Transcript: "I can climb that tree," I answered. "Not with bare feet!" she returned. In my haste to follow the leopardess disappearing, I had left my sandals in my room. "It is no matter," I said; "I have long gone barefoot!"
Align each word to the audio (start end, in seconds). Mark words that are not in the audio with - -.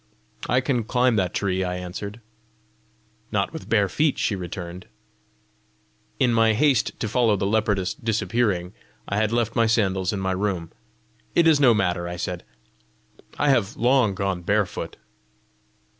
"I 0.49 0.61
can 0.61 0.83
climb 0.83 1.15
that 1.17 1.31
tree," 1.31 1.63
I 1.63 1.75
answered. 1.75 2.21
"Not 3.31 3.53
with 3.53 3.69
bare 3.69 3.87
feet!" 3.87 4.17
she 4.17 4.35
returned. 4.35 4.87
In 6.19 6.33
my 6.33 6.53
haste 6.53 6.99
to 7.01 7.07
follow 7.07 7.35
the 7.35 7.45
leopardess 7.45 7.93
disappearing, 7.93 8.73
I 9.07 9.17
had 9.17 9.31
left 9.31 9.55
my 9.55 9.67
sandals 9.67 10.11
in 10.11 10.19
my 10.19 10.31
room. 10.31 10.71
"It 11.35 11.45
is 11.45 11.59
no 11.59 11.75
matter," 11.75 12.07
I 12.07 12.15
said; 12.15 12.43
"I 13.37 13.49
have 13.51 13.77
long 13.77 14.15
gone 14.15 14.41
barefoot!" 14.41 14.97